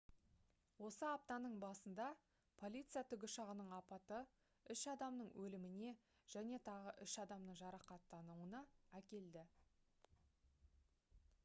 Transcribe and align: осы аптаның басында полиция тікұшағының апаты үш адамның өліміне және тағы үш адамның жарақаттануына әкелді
осы 0.85 1.03
аптаның 1.07 1.57
басында 1.63 2.07
полиция 2.61 3.03
тікұшағының 3.11 3.69
апаты 3.81 4.23
үш 4.77 4.83
адамның 4.95 5.31
өліміне 5.45 5.93
және 6.39 6.61
тағы 6.73 6.97
үш 7.07 7.17
адамның 7.27 7.61
жарақаттануына 7.63 8.65
әкелді 9.03 9.49